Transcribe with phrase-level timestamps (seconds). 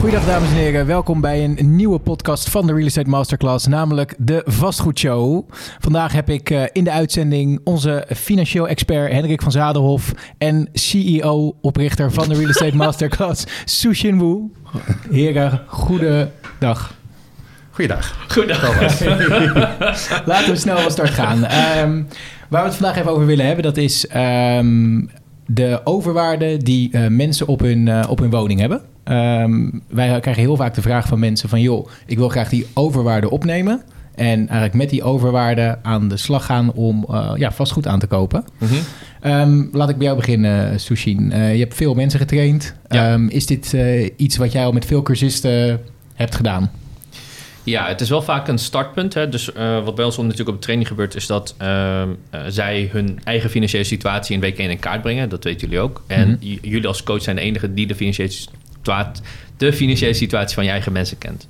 [0.00, 4.14] Goedendag dames en heren, welkom bij een nieuwe podcast van de Real Estate Masterclass, namelijk
[4.18, 5.50] de Vastgoedshow.
[5.78, 11.56] Vandaag heb ik uh, in de uitzending onze financieel expert Hendrik van Zadenhof en CEO,
[11.60, 13.44] oprichter van de Real Estate Masterclass,
[13.80, 14.36] Sushin Wu.
[15.10, 16.94] Heren, goedendag.
[17.70, 18.16] Goeiedag.
[18.28, 19.00] Goeiedag.
[20.26, 21.36] Laten we snel van start gaan.
[21.84, 22.06] Um,
[22.48, 25.10] waar we het vandaag even over willen hebben, dat is um,
[25.46, 28.82] de overwaarde die uh, mensen op hun, uh, op hun woning hebben.
[29.10, 31.60] Um, wij krijgen heel vaak de vraag van mensen van...
[31.60, 33.82] joh, ik wil graag die overwaarde opnemen...
[34.14, 38.06] en eigenlijk met die overwaarde aan de slag gaan om uh, ja, vastgoed aan te
[38.06, 38.44] kopen.
[38.58, 39.32] Mm -hmm.
[39.32, 41.30] um, laat ik bij jou beginnen, Sushin.
[41.30, 42.74] je hebt veel mensen getraind.
[42.88, 43.12] Ja.
[43.12, 43.76] Um, is dit
[44.16, 45.80] iets wat jij al met veel cursisten
[46.14, 46.70] hebt gedaan?
[47.64, 49.14] Ja, het is wel vaak een startpunt.
[49.14, 49.28] Hè.
[49.28, 49.50] Dus
[49.84, 51.54] wat bij ons natuurlijk op de training gebeurt, is dat
[52.48, 55.28] zij hun eigen financiële situatie in week 1 in kaart brengen.
[55.28, 56.02] Dat weten jullie ook.
[56.06, 56.58] En mm -hmm.
[56.62, 58.30] jullie als coach zijn de enige die de financiële,
[59.56, 61.46] de financiële situatie van je eigen mensen kent.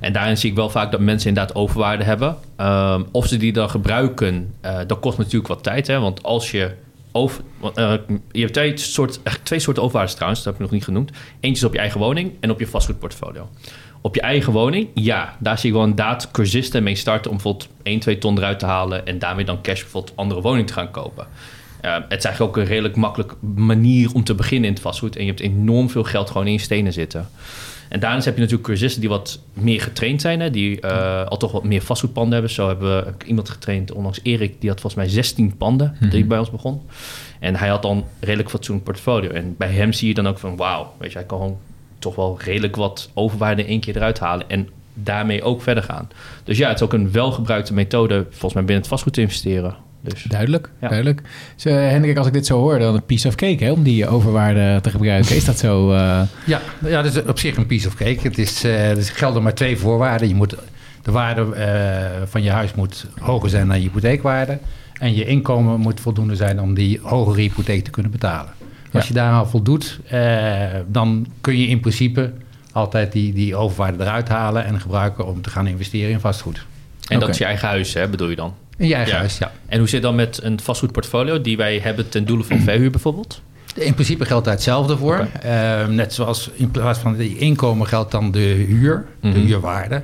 [0.00, 2.36] En daarin zie ik wel vaak dat mensen inderdaad overwaarde hebben.
[2.60, 4.54] Um, of ze die dan gebruiken,
[4.86, 5.86] dat kost natuurlijk wat tijd.
[5.86, 6.00] Hè.
[6.00, 6.70] Want als je
[7.12, 7.42] over,
[8.32, 8.74] je hebt twee,
[9.42, 11.10] twee soorten overwaardes trouwens, dat heb ik nog niet genoemd.
[11.40, 13.48] Eentje is op je eigen woning en op je vastgoedportfolio.
[14.00, 17.68] Op je eigen woning, ja, daar zie ik wel inderdaad cursisten mee starten om bijvoorbeeld
[17.82, 20.90] 1, 2 ton eruit te halen en daarmee dan cash bijvoorbeeld andere woning te gaan
[20.90, 21.26] kopen.
[21.84, 25.16] Uh, het is eigenlijk ook een redelijk makkelijke manier om te beginnen in het vastgoed.
[25.16, 27.28] En je hebt enorm veel geld gewoon in je stenen zitten.
[27.88, 30.40] En daarnaast heb je natuurlijk cursisten die wat meer getraind zijn.
[30.40, 32.50] Hè, die uh, al toch wat meer vastgoedpanden hebben.
[32.50, 34.60] Zo hebben we iemand getraind, onlangs Erik.
[34.60, 36.82] Die had volgens mij 16 panden die bij ons begon.
[37.38, 39.30] En hij had dan redelijk fatsoenlijk portfolio.
[39.30, 40.92] En bij hem zie je dan ook van wauw.
[40.98, 41.58] Weet je, hij kan gewoon
[41.98, 44.48] toch wel redelijk wat overwaarde in één keer eruit halen.
[44.48, 46.08] En daarmee ook verder gaan.
[46.44, 49.76] Dus ja, het is ook een welgebruikte methode, volgens mij binnen het vastgoed te investeren.
[50.00, 50.88] Dus, duidelijk, ja.
[50.88, 51.22] duidelijk.
[51.54, 53.82] Dus, uh, Hendrik, als ik dit zo hoor, dan een piece of cake hè, om
[53.82, 55.36] die overwaarde te gebruiken.
[55.36, 55.92] Is dat zo?
[55.92, 56.22] Uh...
[56.46, 58.18] Ja, ja, dat is op zich een piece of cake.
[58.22, 60.28] Het is, uh, er gelden maar twee voorwaarden.
[60.28, 60.54] Je moet,
[61.02, 61.46] de waarde
[62.26, 64.58] van je huis moet hoger zijn dan je hypotheekwaarde.
[64.98, 68.52] En je inkomen moet voldoende zijn om die hogere hypotheek te kunnen betalen.
[68.92, 72.32] Als je daar al voldoet, uh, dan kun je in principe
[72.72, 76.56] altijd die, die overwaarde eruit halen en gebruiken om te gaan investeren in vastgoed.
[76.56, 76.64] En
[77.06, 77.18] okay.
[77.18, 78.54] dat is je eigen huis, hè, bedoel je dan?
[78.80, 79.18] In je eigen ja.
[79.18, 79.52] huis, ja.
[79.66, 83.40] En hoe zit dan met een vastgoedportfolio die wij hebben ten doele van verhuur bijvoorbeeld?
[83.74, 85.28] In principe geldt daar hetzelfde voor.
[85.36, 85.82] Okay.
[85.82, 89.44] Uh, net zoals in plaats van het inkomen geldt dan de huur, de mm -hmm.
[89.44, 90.02] huurwaarde.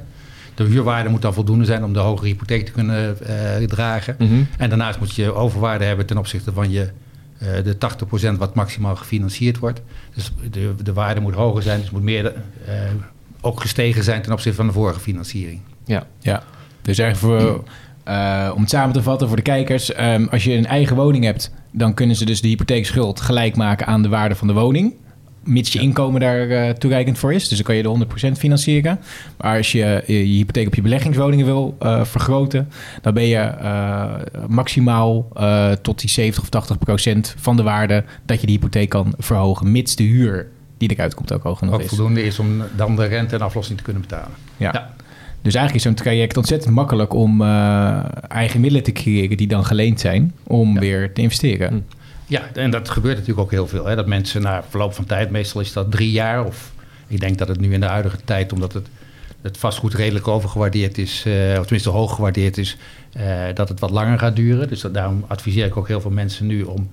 [0.54, 3.16] De huurwaarde moet dan voldoende zijn om de hogere hypotheek te kunnen
[3.60, 4.14] uh, dragen.
[4.18, 4.46] Mm -hmm.
[4.58, 6.88] En daarnaast moet je overwaarde hebben ten opzichte van je
[7.42, 7.76] uh, de
[8.34, 9.82] 80% wat maximaal gefinancierd wordt.
[10.14, 12.72] Dus de, de waarde moet hoger zijn, dus moet meer uh,
[13.40, 15.60] ook gestegen zijn ten opzichte van de vorige financiering.
[15.84, 16.42] Ja, ja.
[16.82, 17.64] dus eigenlijk voor,
[18.08, 21.24] uh, om het samen te vatten voor de kijkers, um, als je een eigen woning
[21.24, 24.94] hebt, dan kunnen ze dus de hypotheekschuld gelijk maken aan de waarde van de woning
[25.46, 27.48] mits je inkomen daar uh, toereikend voor is.
[27.48, 28.98] Dus dan kan je de 100% financieren.
[29.38, 32.68] Maar als je je hypotheek op je beleggingswoningen wil uh, vergroten,
[33.02, 33.52] dan ben je
[34.48, 35.28] maximaal
[35.82, 39.96] tot die 70 of 80% van de waarde dat je die hypotheek kan verhogen, mits
[39.96, 41.88] de huur die eruit komt ook hoog genoeg ook is.
[41.88, 44.30] voldoende is om dan de rente en aflossing te kunnen betalen.
[44.56, 44.70] Ja.
[44.72, 44.94] ja.
[45.46, 47.42] Dus eigenlijk is zo'n traject ontzettend makkelijk om
[48.28, 50.80] eigen middelen te creëren die dan geleend zijn om ja.
[50.80, 51.68] weer te investeren.
[51.68, 51.78] Hm.
[52.26, 53.86] Ja, en dat gebeurt natuurlijk ook heel veel.
[53.86, 53.96] Hè?
[53.96, 56.44] Dat mensen na verloop van tijd, meestal is dat drie jaar.
[56.44, 56.72] Of
[57.06, 58.86] ik denk dat het nu in de huidige tijd, omdat het,
[59.42, 62.76] het vastgoed redelijk overgewaardeerd is, uh, of tenminste hoog gewaardeerd is,
[63.16, 63.22] uh,
[63.54, 64.68] dat het wat langer gaat duren.
[64.68, 66.88] Dus dat, daarom adviseer ik ook heel veel mensen nu om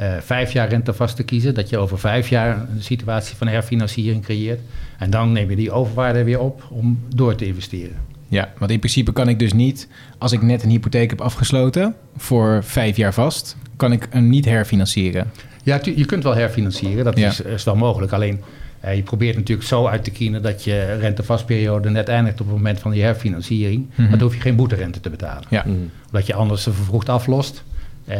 [0.00, 1.54] uh, vijf jaar rente vast te kiezen.
[1.54, 4.60] Dat je over vijf jaar een situatie van herfinanciering creëert.
[4.98, 7.96] En dan neem je die overwaarde weer op om door te investeren.
[8.28, 9.88] Ja, want in principe kan ik dus niet,
[10.18, 14.44] als ik net een hypotheek heb afgesloten voor vijf jaar vast, kan ik hem niet
[14.44, 15.30] herfinancieren.
[15.62, 17.28] Ja, je kunt wel herfinancieren, dat ja.
[17.28, 18.12] is, is, wel mogelijk.
[18.12, 18.40] Alleen
[18.80, 22.56] eh, je probeert natuurlijk zo uit te kiezen dat je rentevastperiode net eindigt op het
[22.56, 23.78] moment van die herfinanciering.
[23.78, 24.10] Mm -hmm.
[24.10, 25.44] Dan hoef je geen boeterente te betalen.
[25.48, 25.62] Ja.
[25.66, 25.90] Mm -hmm.
[26.06, 27.64] Omdat je anders vervroegd aflost.
[28.08, 28.16] Uh,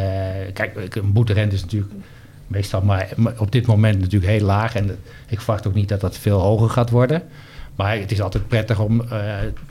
[0.53, 1.93] kijk, een boeterente is natuurlijk
[2.47, 4.75] meestal maar op dit moment natuurlijk heel laag.
[4.75, 4.97] En
[5.29, 7.23] ik verwacht ook niet dat dat veel hoger gaat worden.
[7.77, 9.19] Maar het is altijd prettig om, uh,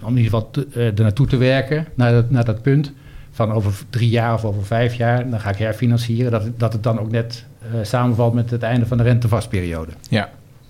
[0.01, 2.91] om in ieder geval te, uh, er naartoe te werken, naar dat, naar dat punt.
[3.31, 6.31] Van over drie jaar of over vijf jaar, dan ga ik herfinancieren.
[6.31, 7.45] Dat, dat het dan ook net
[7.81, 9.91] samenvalt met het einde van de rentevastperiode.
[10.09, 10.29] Ja,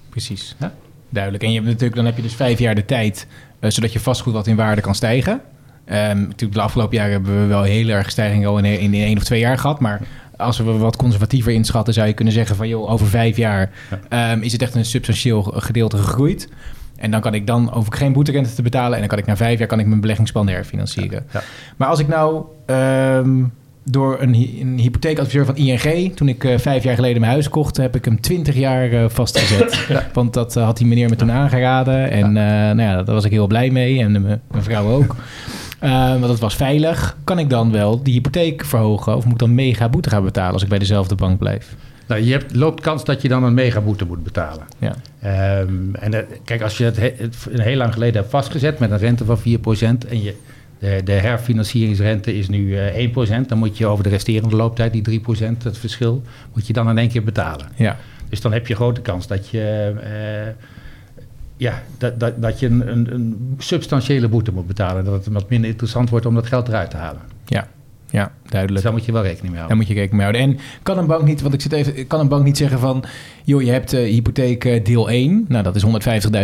[0.09, 0.55] precies.
[0.59, 0.73] Ja?
[1.09, 1.43] Duidelijk.
[1.43, 3.27] En je hebt natuurlijk, dan heb je dus vijf jaar de tijd,
[3.59, 5.41] zodat je vastgoed wat in waarde kan stijgen.
[5.91, 9.03] Um, natuurlijk, de afgelopen jaren hebben we wel heel erg stijging al in, in, in
[9.03, 9.79] één of twee jaar gehad.
[9.79, 10.01] Maar
[10.37, 13.71] als we wat conservatiever inschatten, zou je kunnen zeggen van joh, over vijf jaar
[14.09, 14.31] ja.
[14.31, 16.49] um, is het echt een substantieel gedeelte gegroeid.
[16.95, 18.93] En dan kan ik dan, ik geen boeterente te betalen.
[18.93, 21.25] En dan kan ik na vijf jaar kan ik mijn beleggingsplan herfinancieren.
[21.31, 21.45] Ja, ja.
[21.77, 23.51] Maar als ik nou um,
[23.83, 26.15] door een, hy- een hypotheekadviseur van ING.
[26.15, 29.09] Toen ik eh, vijf jaar geleden mijn huis kocht, heb ik hem 20 jaar eh,
[29.09, 29.87] vastgezet.
[30.13, 32.11] Want dat eh, had die meneer me toen aangeraden.
[32.11, 33.99] En nou ja, daar was ik heel blij mee.
[33.99, 35.15] En mijn vrouw ook.
[35.79, 37.17] Eh, want het was veilig.
[37.23, 39.15] Kan ik dan wel die hypotheek verhogen?
[39.15, 41.75] Of moet ik dan mega boete gaan betalen als ik bij dezelfde bank blijf?
[42.07, 44.65] Nou, je hebt, loopt kans dat je dan een megaboete moet betalen.
[44.79, 44.95] Ja.
[45.19, 48.79] Ehm, en eh, kijk, als je het, he- het v- heel lang geleden hebt vastgezet
[48.79, 49.41] met een rente van 4%
[50.09, 50.35] en je,
[50.79, 53.07] de, de herfinancieringsrente is nu eh
[53.43, 56.23] 1%, dan moet je over de resterende looptijd, die 3%, het verschil,
[56.53, 57.67] moet je dan in één keer betalen.
[57.75, 57.97] Ja.
[58.29, 60.53] Dus dan heb je grote kans dat je, eh,
[61.57, 65.05] ja, dat, dat, dat je een, een, een substantiële boete moet betalen.
[65.05, 67.21] Dat het wat minder interessant wordt om dat geld eruit te halen.
[67.45, 67.67] Ja.
[68.09, 68.83] Ja, Dus duidelijk.
[68.83, 69.77] daar moet je wel rekening mee Daar houden.
[69.77, 70.59] moet je rekening mee houden.
[70.59, 73.03] En kan een bank niet, want ik zit even, kan een bank niet zeggen van,
[73.43, 75.85] joh, je hebt eh, hypotheek eh, deel 1, nou dat is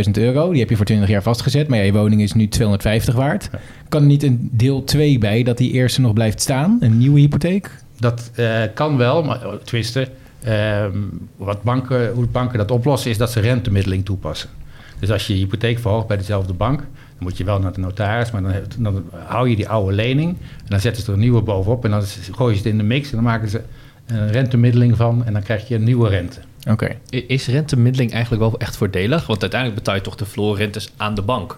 [0.05, 2.47] 150.000 euro, die heb je voor 20 jaar vastgezet, maar ja, je woning is nu
[2.47, 3.49] 250 waard.
[3.89, 7.19] Kan er niet een deel 2 bij dat die eerste nog blijft staan, een nieuwe
[7.19, 7.69] hypotheek?
[7.99, 10.07] Dat eh, kan wel, maar tenminste,
[10.43, 10.97] ehm,
[11.37, 14.49] wat banken, hoe banken dat oplossen is dat ze rentemiddeling toepassen.
[15.03, 16.87] Dus als je je hypotheek verhoogt bij dezelfde bank, dan
[17.19, 20.65] moet je wel naar de notaris, maar dan, dan hou je die oude lening en
[20.67, 23.09] dan zetten ze er een nieuwe bovenop en dan gooien ze het in de mix
[23.09, 23.61] en dan maken ze
[24.05, 26.39] een rentemiddeling van en dan krijg je een nieuwe rente.
[26.69, 26.95] Oké.
[27.09, 29.27] Is rentemiddeling eigenlijk wel echt voordelig?
[29.27, 31.57] Want uiteindelijk betaal je toch de verlorenrentes aan de bank.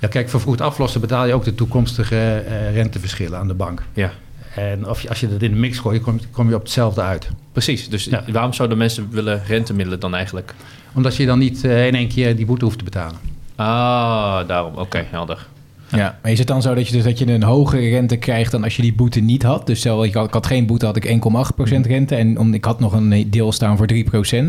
[0.00, 3.82] Ja, kijk, vervroegd aflossen betaal je ook de toekomstige eh, renteverschillen aan de bank.
[3.92, 4.12] Ja,
[4.56, 7.00] En of je, als je dat in de mix gooit, kom, kom je op hetzelfde
[7.00, 7.28] uit.
[7.52, 7.88] precies.
[7.88, 8.24] Dus Ja.
[8.32, 10.54] waarom zouden mensen willen rentemiddelen dan eigenlijk?
[10.94, 13.16] Omdat je dan niet eh, in één keer die boete hoeft te betalen.
[13.56, 14.74] Ah, daarom.
[14.76, 15.46] Oké, helder.
[15.90, 18.50] Ja, maar is het dan zo dat je, dus, dat je een hogere rente krijgt
[18.50, 19.66] dan als je die boete niet had?
[19.66, 22.64] Dus stel, ik had, ik had geen boete, had ik 1,8% rente en om, ik
[22.64, 23.98] had nog een deel staan voor 3%.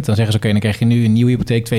[0.06, 1.70] Dan zeggen ze, oké, dan krijg je nu een nieuwe hypotheek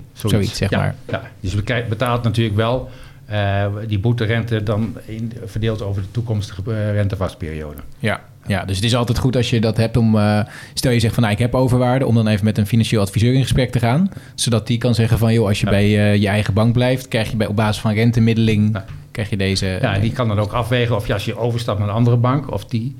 [0.00, 0.94] 2,2, zoiets, zeg ja, maar.
[1.08, 1.22] Ja.
[1.40, 2.88] Dus je betaalt natuurlijk wel
[3.26, 7.80] eh, die boeterente dan in, verdeeld over de toekomstige eh, rentevastperiode.
[7.98, 10.16] Ja, ja, dus het is altijd goed als je dat hebt om...
[10.18, 10.40] eh,
[10.74, 12.06] stel je zegt van, nou, ik heb overwaarde...
[12.06, 14.10] om dan even met een financieel adviseur in gesprek te gaan.
[14.34, 15.72] Zodat die kan zeggen van, joh, als je Ja.
[15.72, 15.88] bij
[16.18, 17.08] je eigen bank blijft...
[17.08, 18.70] krijg je bij, op basis van rentemiddeling...
[18.72, 18.84] Ja.
[19.10, 19.78] krijg je deze...
[19.80, 22.50] Ja, die kan dan ook afwegen of je als je overstapt naar een andere bank...
[22.52, 22.96] of, die,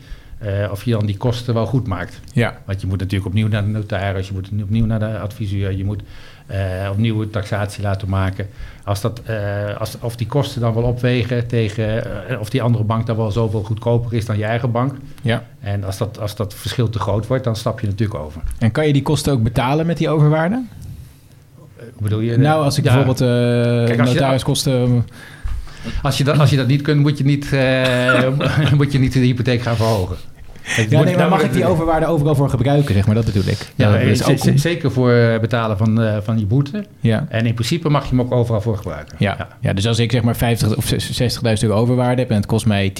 [0.70, 2.20] of je dan die kosten wel goed maakt.
[2.32, 5.72] ja, Want je moet natuurlijk opnieuw naar de notaris, je moet opnieuw naar de adviseur...
[5.76, 6.02] je moet
[6.46, 8.48] eh, opnieuw een taxatie laten maken.
[8.84, 12.28] Als dat, eh, als, of die kosten dan wel opwegen tegen...
[12.28, 14.94] eh, of die andere bank dan wel zoveel goedkoper is dan je eigen bank...
[15.22, 15.44] ja.
[15.60, 18.40] En als dat, als dat verschil te groot wordt, dan stap je natuurlijk over.
[18.58, 20.62] En kan je die kosten ook betalen met die overwaarde?
[21.98, 22.38] Bedoel je?
[22.38, 23.30] nou, als ik Ja, bijvoorbeeld
[23.86, 25.06] Kijk, als notariskosten...
[26.02, 27.50] Als je, dat, als je dat niet kunt, moet je niet,
[28.78, 30.16] moet je niet de hypotheek gaan verhogen.
[30.64, 33.14] Het Ja, nee, maar mag nou, ik die overwaarde overal voor gebruiken, zeg maar?
[33.14, 33.72] Dat bedoel ik.
[33.74, 34.58] Ja, dat is ook...
[34.58, 36.84] zeker voor eh, betalen van, eh, van je boete.
[37.00, 37.26] Ja.
[37.28, 39.16] En in principe mag je hem ook overal voor gebruiken.
[39.18, 39.48] Ja.
[39.60, 39.72] Ja.
[39.72, 40.98] dus als ik zeg maar 50 of 60.000
[41.60, 42.92] euro overwaarde heb en het kost mij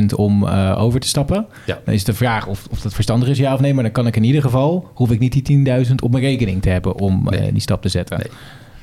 [0.00, 1.78] 10.000 om eh, over te stappen, Ja.
[1.84, 3.74] dan is de vraag of, of dat verstandig is, ja of nee.
[3.74, 6.62] Maar dan kan ik in ieder geval, hoef ik niet die 10.000 op mijn rekening
[6.62, 8.18] te hebben om eh, die stap te zetten.
[8.18, 8.28] Nee.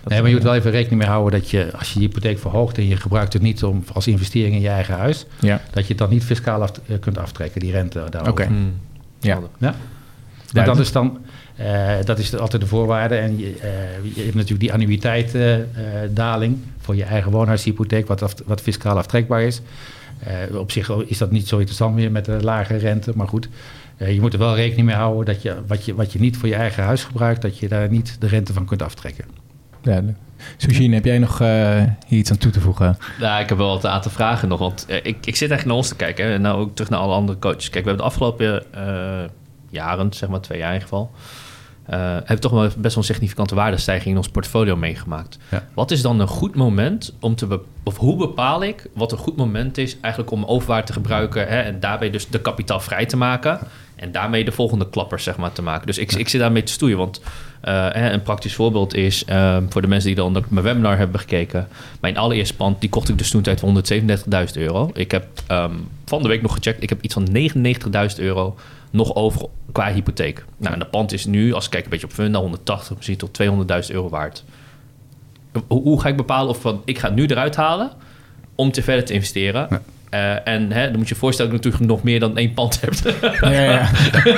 [0.04, 2.06] Dat Nee, maar je moet wel- even rekening mee houden dat je, als je je
[2.06, 5.62] hypotheek verhoogt en je gebruikt het niet om, als investering in je eigen huis, Ja,
[5.72, 8.32] dat je het dan niet fiscaal af, eh, kunt aftrekken, die rente daarover.
[8.32, 8.44] Oké.
[8.46, 8.74] Hmm.
[9.20, 9.40] Ja.
[10.54, 11.18] Maar dat is dan,
[11.56, 13.16] eh, dat is altijd de voorwaarde.
[13.16, 13.70] En je, eh,
[14.16, 19.62] je hebt natuurlijk die annuïteitdaling voor je eigen woonhuishypotheek, wat, af- wat fiscaal aftrekbaar is.
[20.20, 23.50] Eh, op zich is dat niet zo interessant meer met de lage rente, maar goed.
[23.98, 26.48] je moet er wel rekening mee houden dat je wat, je wat je niet voor
[26.50, 29.26] je eigen huis gebruikt, dat je daar niet de rente van kunt aftrekken.
[29.82, 30.18] Duidelijk.
[30.58, 32.98] Heb jij nog eh, hier iets aan toe te voegen?
[33.20, 34.60] Ja, ik heb wel wat aan te vragen nog.
[34.60, 36.26] Want eh, ik, ik zit eigenlijk naar ons te kijken.
[36.26, 37.70] En nou ook terug naar alle andere coaches.
[37.70, 39.30] Kijk, we hebben de afgelopen eh,
[39.70, 41.12] jaren, zeg maar twee jaar in ieder geval...
[41.90, 45.38] eh, hebben toch wel best wel een significante waardestijging in ons portfolio meegemaakt.
[45.52, 45.66] Ja.
[45.74, 47.60] Wat is dan een goed moment om te...
[47.84, 51.48] of hoe bepaal ik wat een goed moment is eigenlijk om overwaarde te gebruiken...
[51.48, 53.60] Hè, en daarbij dus de kapitaal vrij te maken...
[53.96, 55.88] en daarmee de volgende klappers zeg maar, te maken.
[55.88, 57.22] Dus ik, ik zit daarmee te stoeien, want
[57.62, 59.26] eh, een praktisch voorbeeld is...
[59.26, 61.68] ehm, voor de mensen die dan mijn webinar hebben gekeken...
[62.00, 64.90] mijn allereerste pand, die kocht ik dus toen tijd voor 137.000 euro.
[64.94, 65.74] Ik heb ehm,
[66.06, 67.28] van de week nog gecheckt, ik heb iets van
[68.18, 68.56] 99.000 euro
[68.90, 70.46] nog over qua hypotheek.
[70.58, 73.18] Nou, en dat pand is nu, als ik kijk een beetje op Funda, 180, misschien
[73.18, 74.44] tot 200.000 euro waard.
[75.68, 77.92] Hoe, ga ik bepalen of van, ik ga het nu eruit halen
[78.56, 79.68] om te verder te investeren?
[79.70, 79.82] Ja.
[80.10, 82.54] Eh, en hè, dan moet je je voorstellen dat ik natuurlijk nog meer dan één
[82.54, 82.94] pand heb.
[83.42, 83.90] Ja, ja.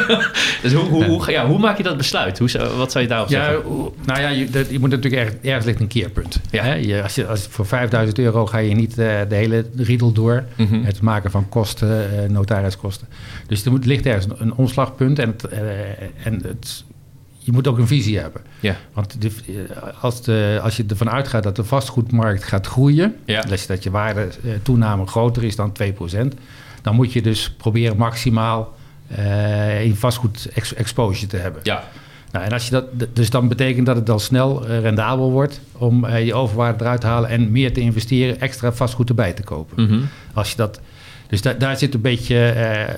[0.62, 2.40] dus hoe, hoe, ja, hoe maak je dat besluit?
[2.40, 3.62] Hoe, wat zou je daarop Ja, zeggen?
[3.64, 6.40] hoe- nou ja, je, dat, je moet natuurlijk erg, ergens ligt een keerpunt.
[6.52, 6.64] Ja.
[6.64, 6.74] Hè?
[6.74, 10.44] Je, als je, als, voor 5000 euro ga je niet eh, de hele riedel door.
[10.56, 10.84] Mhm.
[10.84, 13.08] Het maken van kosten, eh, notariskosten.
[13.48, 15.20] Dus er moet, ligt ergens een, een omslagpunt.
[15.20, 15.48] En, het,
[16.24, 16.84] en het,
[17.52, 18.42] je moet ook een visie hebben.
[18.60, 18.76] Ja.
[18.94, 23.16] Want de, eh, als, de, als je ervan uitgaat dat de vastgoedmarkt gaat groeien...
[23.26, 23.42] Ja.
[23.42, 26.28] dus dat je waarde eh, toename groter is dan 2%...
[26.82, 28.76] dan moet je dus proberen maximaal
[29.08, 31.62] eh, in vastgoed ex- exposure te hebben.
[31.64, 31.84] Ja,
[32.32, 36.08] Nou, en als je dat, dus dan betekent dat het dan snel rendabel wordt om
[36.08, 39.84] je overwaarde eruit te halen en meer te investeren, extra vastgoed erbij te kopen.
[39.84, 40.00] Mhm.
[40.34, 40.80] Als je dat,
[41.32, 42.94] dus da- daar zit een beetje eh,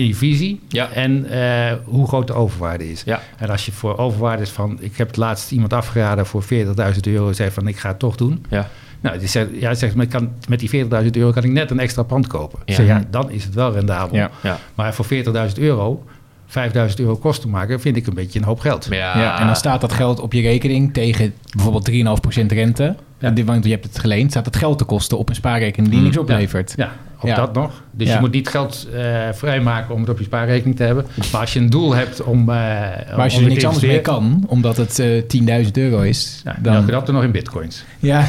[0.00, 0.90] in je visie Ja.
[0.90, 3.02] en eh, hoe groot de overwaarde is.
[3.04, 6.42] ja, En als je voor overwaarde is van, ik heb het laatst iemand afgeraden voor
[6.42, 8.44] 40.000 euro, zei van ik ga het toch doen.
[8.48, 8.68] ja.
[9.02, 11.70] Nou, die zegt, ja, zegt, maar ik kan, met die 40.000 euro kan ik net
[11.70, 12.58] een extra pand kopen.
[12.64, 12.74] Ja.
[12.74, 14.16] Zeg, ja, dan is het wel rendabel.
[14.16, 14.30] Ja.
[14.42, 14.58] ja.
[14.74, 16.04] Maar voor 40.000 euro,
[16.46, 18.86] 5.000 euro kosten maken, vind ik een beetje een hoop geld.
[18.90, 22.96] Ja, Ja, en dan staat dat geld op je rekening tegen bijvoorbeeld 3,5% rente.
[23.18, 23.30] Ja.
[23.30, 26.00] Die- Want je hebt het geleend, staat het geld te kosten op een spaarrekening die
[26.02, 26.72] niks oplevert.
[26.76, 27.34] Ja, ook Ja.
[27.36, 27.82] dat nog.
[27.90, 28.14] Dus Ja.
[28.14, 31.06] je moet niet geld eh, vrijmaken om het op je spaarrekening te hebben.
[31.32, 32.40] Maar als je een doel hebt om.
[32.40, 35.22] eh Maar als je er niks anders mee kan, omdat het eh
[35.64, 36.86] 10.000 euro is, Ja, dan...
[36.86, 37.84] dat er nog in bitcoins.
[38.00, 38.24] Ja.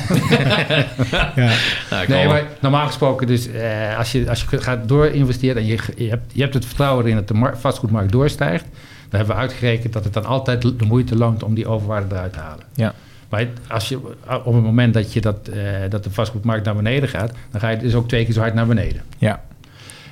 [1.36, 1.52] ja.
[1.90, 5.78] Nou, Nee, maar normaal gesproken, dus eh, als, je, als je gaat doorinvesteren en je,
[5.96, 8.66] je, hebt, je hebt het vertrouwen erin dat de mar- vastgoedmarkt doorstijgt,
[9.10, 12.34] dan hebben we uitgerekend dat het dan altijd de moeite loont om die overwaarde eruit
[12.34, 12.66] te halen.
[12.76, 12.94] Ja.
[13.32, 13.98] Maar als je,
[14.44, 15.60] op het moment dat, je dat, eh,
[15.90, 18.54] dat de vastgoedmarkt naar beneden gaat, dan ga je dus ook twee keer zo hard
[18.54, 19.02] naar beneden.
[19.18, 19.42] ja.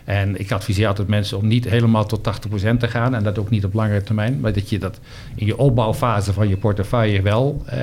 [0.06, 3.16] En ik adviseer altijd mensen om niet helemaal tot 80% te gaan.
[3.16, 4.40] En dat ook niet op langere termijn.
[4.40, 5.00] Maar dat je dat
[5.36, 7.78] in je opbouwfase van je portefeuille wel eh,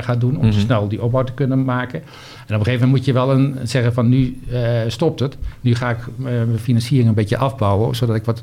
[0.00, 0.36] gaat doen.
[0.38, 0.58] Om Mhm.
[0.58, 1.98] snel die opbouw te kunnen maken.
[2.00, 2.06] En
[2.54, 5.36] op een gegeven moment moet je wel een, zeggen van nu eh, stopt het.
[5.60, 7.96] Nu ga ik mijn financiering een beetje afbouwen.
[7.96, 8.40] Zodat ik wat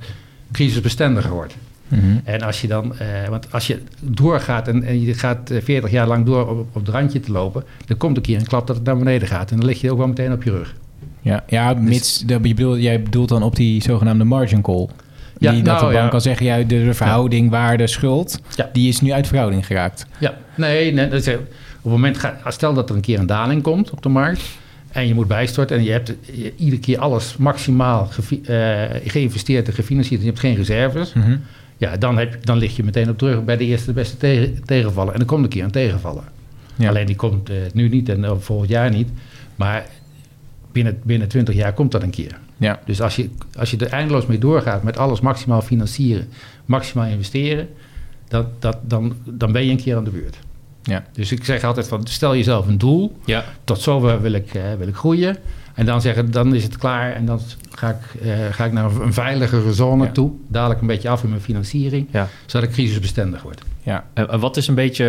[0.52, 1.56] crisisbestendiger word.
[1.88, 2.02] Mhm.
[2.24, 5.92] En als je dan, eh, want als je doorgaat en, en je gaat eh, 40
[5.92, 7.64] jaar lang door op, op het randje te lopen.
[7.86, 9.52] Dan komt een keer een klap dat het naar beneden gaat.
[9.52, 10.76] En dan lig je ook wel meteen op je rug.
[11.22, 14.88] Ja, ja mits, de, je bedoelt, jij bedoelt dan op die zogenaamde margin call.
[15.40, 16.10] Ja, die, dat nou, de bank ja.
[16.12, 18.70] kan zeggen, ja, de, de verhouding waarde-schuld, Ja.
[18.74, 20.06] die is nu uit verhouding geraakt.
[20.18, 21.40] Ja, nee, nee dat is, op
[21.82, 24.42] het moment, ga, stel dat er een keer een daling komt op de markt
[24.92, 28.10] en je moet bijstorten en je hebt je- iedere keer alles maximaal
[28.46, 31.36] eh, geïnvesteerd en gefinancierd en je hebt geen reserves, Mhm.
[31.78, 34.64] Ja, dan, heb, dan lig je meteen op terug bij de eerste de beste tegen,
[34.66, 35.14] tegenvallen.
[35.14, 36.24] En er komt een keer een tegenvaller.
[36.76, 36.90] Ja.
[36.90, 39.10] Alleen die komt eh, nu niet en eh, volgend jaar niet,
[39.56, 39.86] maar
[40.72, 42.40] binnen, binnen 20 jaar komt dat een keer.
[42.58, 42.80] Ja.
[42.86, 46.28] Dus als je, als je er eindeloos mee doorgaat met alles maximaal financieren,
[46.66, 47.68] maximaal investeren,
[48.28, 50.38] dat, dat, dan, dan ben je een keer aan de beurt.
[50.84, 51.06] Ja.
[51.12, 53.18] Dus ik zeg altijd van stel jezelf een doel.
[53.26, 55.38] Ja, Tot zover wil ik, eh, wil ik groeien.
[55.78, 57.14] En dan zeggen, dan is het klaar.
[57.14, 57.40] En dan
[57.72, 60.12] ga ik, eh, ga ik naar een veiligere zone Ja.
[60.12, 60.32] toe.
[60.48, 62.08] Dadelijk een beetje af in mijn financiering.
[62.12, 62.28] ja.
[62.46, 63.62] Zodat ik crisisbestendig word.
[63.84, 64.06] Ja.
[64.14, 65.06] En, wat is een beetje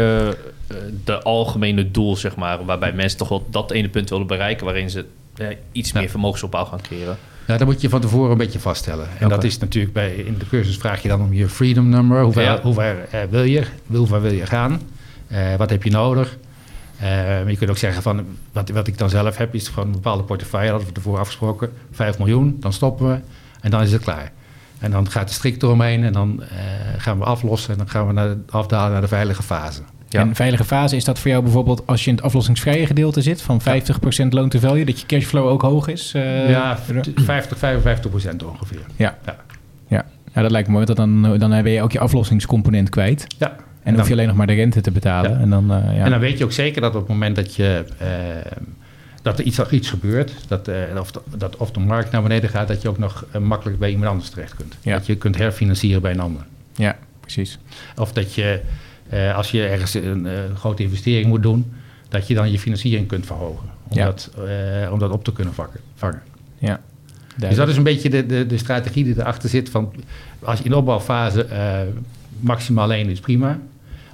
[0.67, 4.65] eh, de algemene doel, zeg maar, waarbij mensen toch wel dat ene punt willen bereiken
[4.65, 5.05] waarin ze
[5.37, 7.17] eh, iets meer vermogensopbouw gaan creëren?
[7.47, 9.09] Nou, dat moet je van tevoren een beetje vaststellen.
[9.19, 12.23] En dat is natuurlijk bij, in de cursus vraag je dan om je freedom number.
[12.23, 12.97] Hoe ver, hoe ver,
[13.31, 13.63] wil je?
[13.87, 14.81] Hoe ver wil je gaan?
[15.57, 16.37] Wat heb je nodig?
[16.99, 19.87] Eh, maar je kunt ook zeggen van, wat, wat ik dan zelf heb, is van
[19.87, 23.19] een bepaalde portefeuille, hadden we tevoren afgesproken, 5 miljoen, dan stoppen we
[23.61, 24.33] en dan is het klaar.
[24.79, 26.49] En dan gaat de strik eromheen en dan eh,
[26.97, 29.81] gaan we aflossen en dan gaan we naar, afdalen naar de veilige fase.
[30.09, 30.21] Ja.
[30.21, 33.43] En veilige fase, is dat voor jou bijvoorbeeld als je in het aflossingsvrije gedeelte zit
[33.43, 33.65] van 50%
[34.29, 36.13] loan to value, dat je cashflow ook hoog is?
[36.15, 36.79] eh, ja,
[37.15, 38.87] 50, 55 procent ongeveer.
[38.97, 39.19] Ja.
[39.27, 39.37] Ja.
[39.89, 40.05] Ja.
[40.35, 43.27] ja, dat lijkt me mooi, want dan, dan ben je ook je aflossingscomponent kwijt.
[43.39, 43.57] Ja.
[43.89, 45.31] En dan hoef je alleen nog maar de rente te betalen.
[45.31, 45.39] Ja.
[45.39, 46.05] En dan, eh, ja.
[46.05, 48.09] En dan weet je ook zeker dat op het moment dat, je, eh,
[49.23, 52.51] dat er iets, iets gebeurt, dat, eh, of, de, dat of de markt naar beneden
[52.51, 54.77] gaat, dat je ook nog eh, makkelijk bij iemand anders terecht kunt.
[54.81, 54.97] Ja.
[54.97, 56.43] Dat je kunt herfinancieren bij een ander.
[56.77, 57.59] ja, precies.
[57.97, 58.61] Of dat je,
[59.35, 61.73] als je ergens een grote investering moet doen,
[62.09, 63.69] dat je dan je financiering kunt verhogen.
[63.89, 64.31] Om, dat,
[64.91, 66.23] om dat op te kunnen vakken, vangen.
[66.59, 66.81] Ja.
[67.37, 69.71] Dus dat is een beetje de, de, de strategie die erachter zit.
[69.71, 69.93] Van,
[70.43, 71.47] als je in de opbouwfase
[72.41, 73.59] maximaal één is prima.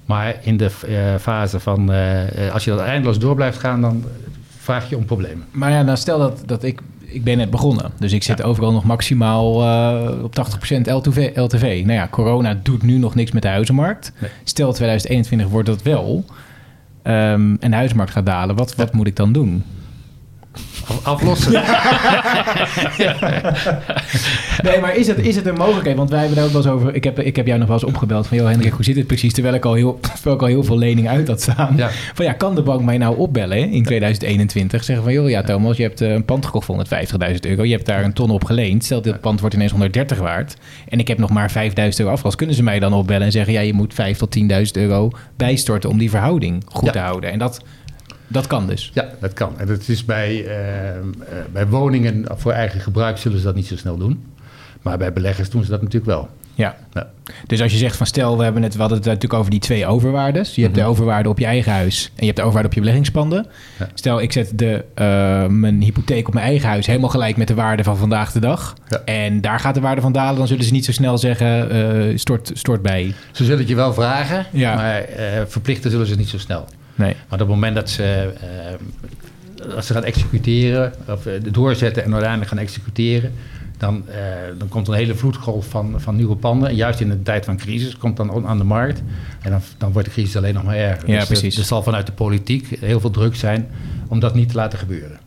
[0.06, 3.80] Maar in de eh, fase van, eh, eh, als je dat eindeloos door blijft gaan,
[3.80, 4.04] dan
[4.58, 5.46] vraag je om problemen.
[5.50, 6.80] Maar ja, nou stel dat, dat ik...
[7.06, 8.44] Ik ben net begonnen, dus ik zit Ja.
[8.44, 9.54] overal nog maximaal
[10.22, 11.82] op 80% LTV, LTV.
[11.84, 14.12] Nou ja, corona doet nu nog niks met de huizenmarkt.
[14.20, 14.30] Nee.
[14.44, 16.24] Stel 2021 wordt dat wel
[17.02, 18.56] ehm, en de huizenmarkt gaat dalen.
[18.56, 19.64] Wat, wat moet ik dan doen?
[20.88, 21.52] Af- Aflossen.
[24.62, 25.96] Nee, maar is het, is het een mogelijkheid?
[25.96, 26.94] Want wij hebben daar ook wel eens over...
[26.94, 28.36] Ik heb, ik heb jou nog wel eens opgebeld van...
[28.36, 29.32] joh Hendrik, hoe zit het precies?
[29.32, 31.74] Terwijl ik al heel, terwijl ik al heel veel leningen uit had staan.
[31.76, 31.88] Ja.
[32.14, 34.84] Van ja, kan de bank mij nou opbellen hè, in 2021?
[34.84, 36.84] Zeggen van, joh, ja Thomas, je hebt eh, een pand gekocht voor
[37.30, 37.64] 150.000 euro.
[37.64, 38.84] Je hebt daar een ton op geleend.
[38.84, 40.56] Stel, dit pand wordt ineens 130 waard.
[40.88, 41.62] En ik heb nog maar 5.000
[41.96, 42.36] euro afwas.
[42.36, 43.52] Kunnen ze mij dan opbellen en zeggen...
[43.52, 46.90] ja, je moet 5 tot 10.000 euro bijstorten om die verhouding goed Ja.
[46.92, 47.30] te houden.
[47.32, 47.62] En dat,
[48.34, 48.90] dat kan dus.
[48.94, 49.58] Ja, dat kan.
[49.58, 51.04] En dat is bij, eh, eh,
[51.52, 54.24] bij woningen voor eigen gebruik zullen ze dat niet zo snel doen.
[54.82, 56.28] Maar bij beleggers doen ze dat natuurlijk wel.
[56.56, 56.76] Ja.
[56.92, 57.10] Ja.
[57.46, 59.60] Dus als je zegt van stel, we hebben het, we hadden het natuurlijk over die
[59.60, 60.54] twee overwaardes.
[60.54, 60.90] Je hebt de Mhm.
[60.90, 63.46] overwaarde op je eigen huis en je hebt de overwaarde op je beleggingspanden.
[63.78, 63.88] Ja.
[63.94, 65.04] Stel, ik zet de, eh,
[65.46, 68.74] mijn hypotheek op mijn eigen huis helemaal gelijk met de waarde van vandaag de dag.
[68.88, 69.00] Ja.
[69.04, 72.16] En daar gaat de waarde van dalen, dan zullen ze niet zo snel zeggen eh,
[72.18, 73.14] stort, stort bij.
[73.32, 74.74] Ze zullen het je wel vragen, Ja.
[74.74, 75.04] maar
[75.46, 76.64] verplichten zullen ze niet zo snel.
[76.94, 77.14] Nee.
[77.14, 82.10] Maar op het moment dat ze, eh, als ze gaan executeren, of eh, doorzetten en
[82.10, 83.32] uiteindelijk gaan executeren,
[83.78, 84.16] dan, eh,
[84.58, 86.68] dan komt er een hele vloedgolf van, van nieuwe panden.
[86.68, 89.02] En juist in een tijd van crisis komt dan aan de markt.
[89.42, 91.10] En dan, dan wordt de crisis alleen nog maar erger.
[91.10, 91.58] Ja, dus, precies.
[91.58, 93.66] Er zal vanuit de politiek heel veel druk zijn
[94.08, 95.18] om dat niet te laten gebeuren.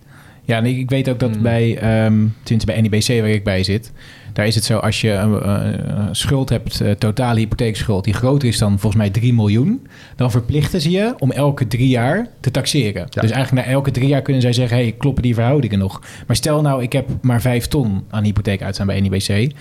[0.44, 1.42] Ja, en ik, ik weet ook dat Hmm.
[1.42, 3.92] bij, ehm tenminste bij NIBC waar ik bij zit,
[4.38, 8.14] daar is het zo als je een, eh, een schuld hebt, eh, totale hypotheekschuld, die
[8.14, 12.28] groter is dan volgens mij 3 miljoen, dan verplichten ze je om elke drie jaar
[12.40, 13.08] te taxeren.
[13.10, 13.22] Ja.
[13.22, 16.02] Dus eigenlijk na elke drie jaar kunnen zij zeggen, hey, kloppen die verhoudingen nog?
[16.28, 19.52] Maar stel nou, ik heb maar 5 ton aan hypotheek uitstaan bij NIBC.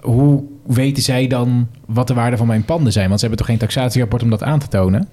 [0.00, 3.08] Hoe weten zij dan wat de waarde van mijn panden zijn?
[3.08, 5.08] Want ze hebben toch geen taxatierapport om dat aan te tonen?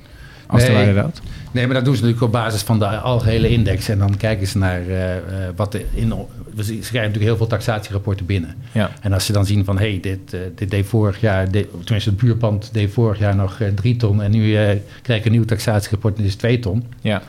[0.51, 0.93] Als de Nee.
[0.93, 1.11] waarde.
[1.51, 3.89] Nee, maar dat doen ze natuurlijk op basis van de algehele index.
[3.89, 5.23] En dan kijken ze naar eh, eh,
[5.55, 6.13] wat de in.
[6.55, 8.55] Ze krijgen natuurlijk heel veel taxatierapporten binnen.
[8.71, 8.91] Ja.
[9.01, 11.67] En als ze dan zien van hé, hey, dit, eh, dit deed vorig jaar, dit,
[11.83, 14.21] tenminste het buurpand deed vorig jaar nog drie ton.
[14.21, 14.53] En nu
[15.01, 16.83] krijg ik een nieuw taxatierapport en dit is twee ton.
[17.01, 17.21] Ja,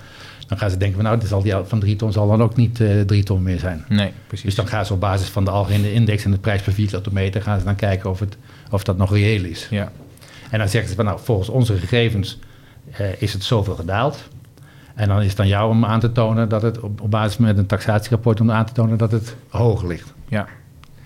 [0.47, 2.57] Dan gaan ze denken van nou, dit zal die, van drie ton zal dan ook
[2.57, 3.85] niet drie ton meer zijn.
[3.89, 4.45] nee, precies.
[4.47, 7.43] Dus dan gaan ze op basis van de algehele index en de prijs per vierkilometer
[7.43, 8.37] gaan ze dan kijken of, het,
[8.71, 9.67] of dat nog reëel is.
[9.71, 9.93] Ja,
[10.51, 12.39] En dan zeggen ze van nou, volgens onze gegevens
[13.19, 14.29] is het zoveel gedaald.
[14.95, 17.37] En dan is het aan jou om aan te tonen dat het op, op basis
[17.37, 20.13] met een taxatierapport om aan te tonen dat het hoger ligt.
[20.29, 20.47] ja.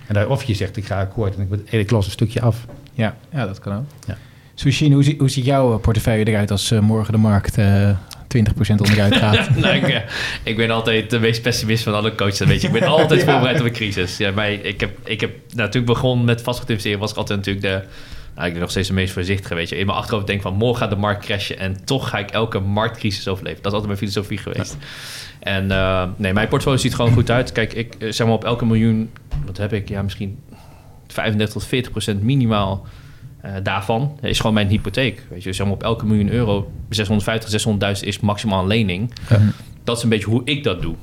[0.06, 2.66] En dan, of je zegt ik ga akkoord en ik, ik los een stukje af.
[2.92, 3.84] Ja, ja dat kan ook.
[4.06, 4.16] Ja.
[4.54, 7.90] Sushin, hoe, zie- hoe ziet jouw eh, portefeuille eruit als eh, morgen de markt eh
[7.90, 7.90] 20%
[8.76, 9.56] onderuit gaat?
[9.56, 10.00] nou, ik, eh,
[10.42, 12.38] ik ben altijd de meest pessimist van alle coaches.
[12.38, 12.66] Weet je.
[12.66, 14.16] Ik ben altijd voorbereid op een crisis.
[14.16, 16.98] Ja, mij, ik heb, ik heb nou, natuurlijk begonnen met vastgoed investeren.
[16.98, 17.88] Was ik altijd natuurlijk de,
[18.36, 19.54] nou, ik ben nog steeds de meest voorzichtige.
[19.54, 19.76] Weet je.
[19.76, 21.58] In mijn achterhoofd denk ik van morgen gaat de markt crashen.
[21.58, 23.62] En toch ga ik elke marktcrisis overleven.
[23.62, 24.76] Dat is altijd mijn filosofie geweest.
[25.38, 27.52] En eh, nee, mijn portfolio ziet gewoon goed uit.
[27.52, 29.10] Kijk, ik eh, zeg maar op elke miljoen,
[29.46, 29.88] wat heb ik?
[29.88, 30.38] Ja, misschien
[31.06, 32.86] 35 tot 40 procent minimaal
[33.40, 35.22] eh, daarvan is gewoon mijn hypotheek.
[35.30, 37.66] Weet je, zeg maar op elke miljoen euro, 650,
[38.00, 39.12] 600.000 is maximaal een lening.
[39.28, 39.40] Ja.
[39.84, 40.94] Dat is een beetje hoe ik dat doe.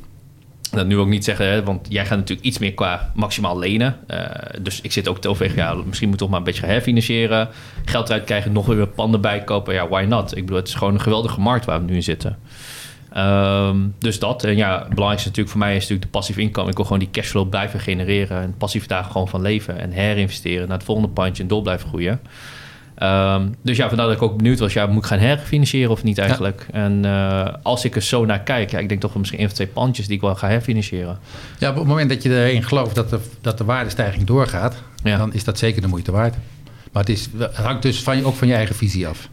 [0.74, 3.98] Dat nu ook niet zeggen, hè, want jij gaat natuurlijk iets meer qua maximaal lenen.
[4.08, 4.20] Eh,
[4.62, 7.50] dus ik zit ook te overwegen, ja, misschien moet ik toch maar een beetje herfinancieren.
[7.86, 9.74] Geld eruit krijgen, nog weer panden bijkopen.
[9.74, 10.36] Ja, why not?
[10.36, 12.38] Ik bedoel, het is gewoon een geweldige markt waar we nu in zitten.
[13.14, 14.44] Ehm, dus dat.
[14.44, 16.70] En ja, het belangrijkste natuurlijk voor mij is natuurlijk de passief inkomen.
[16.70, 18.42] Ik wil gewoon die cashflow blijven genereren.
[18.42, 19.80] En passief daar gewoon van leven.
[19.80, 22.20] En herinvesteren naar het volgende pandje en door blijven groeien.
[22.96, 24.74] Ehm, dus ja, vandaar dat ik ook benieuwd was.
[24.74, 26.66] Ja, moet ik gaan herfinancieren of niet eigenlijk?
[26.72, 29.48] En eh, als ik er zo naar kijk, ja, ik denk toch wel misschien één
[29.50, 31.20] of twee pandjes die ik wel ga herfinancieren.
[31.60, 35.18] Ja, op het moment dat je erin gelooft dat de, dat de waardestijging doorgaat, Ja.
[35.18, 36.36] dan is dat zeker de moeite waard.
[36.92, 39.30] Maar het, is, het hangt dus van, je- ook van je eigen visie af.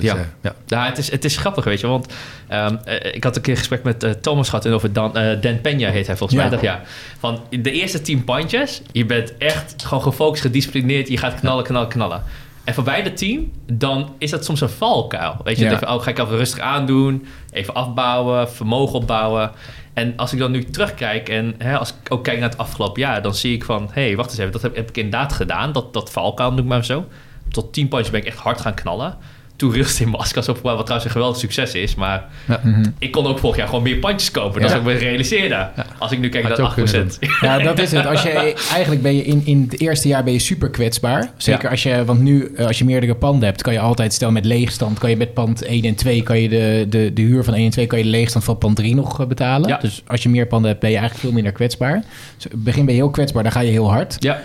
[0.00, 0.16] Ja.
[0.42, 0.54] ja.
[0.66, 1.86] Ja, het is, het is grappig, weet je.
[1.86, 2.12] Want
[2.48, 4.64] ehm, eh, ik had een keer een gesprek met eh, Thomas gehad...
[4.64, 6.38] en over Dan, Dan Peña heet hij volgens Ja.
[6.40, 6.48] mij.
[6.50, 6.82] Dat, ja.
[7.18, 8.82] Van de eerste tien pandjes...
[8.92, 11.08] je bent echt gewoon gefocust, gedisciplineerd...
[11.08, 12.22] je gaat knallen, knallen, knallen.
[12.64, 15.36] En voorbij de team, dan is dat soms een valkuil.
[15.44, 15.70] Weet je, Ja.
[15.70, 17.26] Je, oh, ga ik even rustig aandoen...
[17.50, 19.50] even afbouwen, vermogen opbouwen...
[19.94, 23.00] En als ik dan nu terugkijk en hè, als ik ook kijk naar het afgelopen
[23.00, 25.32] jaar, dan zie ik van, hé, hey, wacht eens even, dat heb, heb ik inderdaad
[25.32, 27.06] gedaan, dat, dat valkuil noem ik maar zo.
[27.50, 29.16] Tot 10 punches ben ik echt hard gaan knallen.
[29.56, 31.94] Toen rust in maskers opgebouwd, wat trouwens een geweldig succes is.
[31.94, 32.84] Maar Mhm.
[32.98, 34.60] ik kon ook vorig jaar gewoon meer pandjes kopen.
[34.60, 34.76] Dat Ja.
[34.76, 35.68] is ook weer realiseerde.
[35.98, 37.18] Als ik nu kijk naar je ook kunnen 8%.
[37.40, 38.06] Ja, dat is het.
[38.06, 38.28] Als je,
[38.72, 41.30] eigenlijk ben je in, in het eerste jaar ben je super kwetsbaar.
[41.36, 41.70] Zeker Ja.
[41.70, 44.44] als je, want nu eh, als je meerdere panden hebt, kan je altijd, stel met
[44.44, 47.54] leegstand, kan je met pand 1 en 2, kan je de, de, de huur van
[47.54, 49.68] 1 en 2, kan je de leegstand van pand 3 nog eh, betalen.
[49.68, 49.78] Ja.
[49.78, 52.04] Dus als je meer panden hebt, ben je eigenlijk veel minder kwetsbaar.
[52.36, 54.16] Dus in het begin ben je heel kwetsbaar, dan ga je heel hard.
[54.18, 54.40] Ja,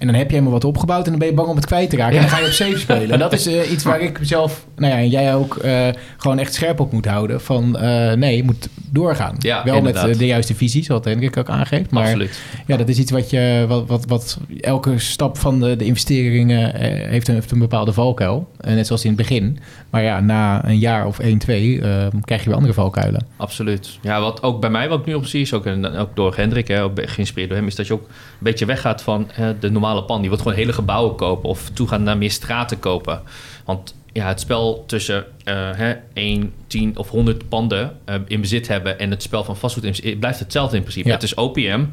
[0.00, 1.90] En dan heb je helemaal wat opgebouwd en dan ben je bang om het kwijt
[1.90, 2.16] te raken.
[2.16, 3.10] En dan ga je op safe spelen.
[3.10, 6.38] En dat is eh, iets waar ik mezelf, nou ja, en jij ook, eh, gewoon
[6.38, 7.40] echt scherp op moet houden.
[7.40, 9.34] Van eh, nee, je moet doorgaan.
[9.38, 10.06] Ja, Wel inderdaad.
[10.06, 11.90] met eh, de juiste visie, zoals Hendrik ook aangeeft.
[11.90, 12.40] Maar absoluut.
[12.66, 16.74] ja, dat is iets wat je, wat, wat, wat elke stap van de, de investeringen
[16.74, 18.48] eh, heeft, een, heeft een bepaalde valkuil.
[18.60, 19.58] Eh, net zoals in het begin.
[19.90, 23.26] Maar ja, na een jaar of 1, 2 eh, krijg je weer andere valkuilen.
[23.36, 23.98] Absoluut.
[24.02, 26.36] Ja, wat ook bij mij, wat ik nu op zie, is ook, en ook door
[26.36, 29.70] Hendrik, hè, geïnspireerd door hem, is dat je ook een beetje weggaat van hè, de
[29.70, 30.18] normale pan.
[30.18, 33.22] Die wordt gewoon hele gebouwen kopen of toegaan naar meer straten kopen.
[33.64, 38.68] Want ja, het spel tussen eh hè, 1, 10 of 100 panden eh, in bezit
[38.68, 41.08] hebben en het spel van vastgoed in- het blijft hetzelfde in principe.
[41.08, 41.14] Ja.
[41.14, 41.84] Het is OPM,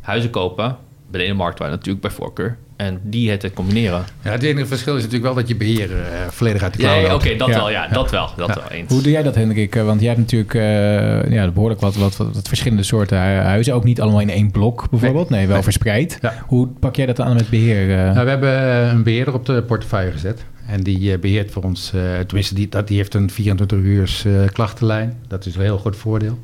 [0.00, 0.76] huizen kopen,
[1.10, 2.56] bij de ene marktwaarde natuurlijk bij voorkeur.
[2.76, 4.04] en die het combineren.
[4.22, 7.06] Ja, het enige verschil is natuurlijk wel dat je beheer eh, volledig uit de cloud
[7.06, 7.54] Ja, oké, dat Ja.
[7.56, 8.54] wel, ja, dat wel, dat Ja.
[8.54, 8.92] wel eens.
[8.92, 9.74] Hoe doe jij dat, Hendrik?
[9.74, 13.74] Want jij hebt natuurlijk eh, ja, behoorlijk wat, wat, wat, wat verschillende soorten hu- huizen.
[13.74, 15.30] Ook niet allemaal in één blok bijvoorbeeld.
[15.30, 15.62] Nee, wel Nee.
[15.62, 16.18] verspreid.
[16.20, 16.34] Ja.
[16.46, 17.98] Hoe pak jij dat aan met beheer?
[17.98, 18.12] eh?
[18.12, 18.52] Nou, we hebben
[18.90, 20.44] een beheerder op de portefeuille gezet.
[20.70, 24.22] En die eh, beheert voor ons, eh, tenminste, die, dat, die heeft een 24 uur
[24.24, 25.18] eh, klachtenlijn.
[25.28, 26.38] Dat is een heel groot voordeel.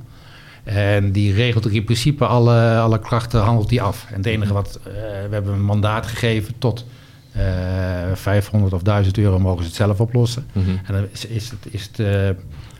[0.64, 4.06] En die regelt er in principe alle, alle klachten, handelt die af.
[4.10, 6.86] En het enige wat, we hebben een mandaat gegeven tot
[7.32, 7.42] eh
[8.14, 10.46] 500 of 1000 euro mogen ze het zelf oplossen.
[10.52, 10.70] Mhm.
[10.70, 12.06] En dan is, is het, is het,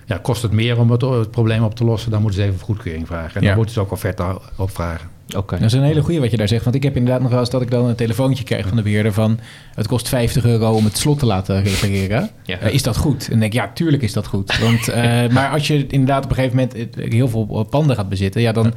[0.07, 2.61] ja, kost het meer om het, het probleem op te lossen, dan moeten ze even
[2.61, 3.35] goedkeuring vragen.
[3.35, 3.47] En Ja.
[3.47, 5.09] dan moeten ze ook offerte opvragen.
[5.37, 5.57] Oké.
[5.57, 6.65] Dat is een hele goede wat je daar zegt.
[6.65, 8.83] Want ik heb inderdaad nog wel eens dat ik dan een telefoontje krijg van de
[8.83, 9.39] beheerder van...
[9.75, 12.31] het kost 50 euro om het slot te laten repareren.
[12.43, 12.59] Ja.
[12.59, 13.25] Eh, is dat goed?
[13.25, 14.59] En dan denk ik, ja, tuurlijk is dat goed.
[14.59, 18.09] Want, eh, maar als je inderdaad op een gegeven moment eh, heel veel panden gaat
[18.09, 18.41] bezitten...
[18.41, 18.75] ja, dan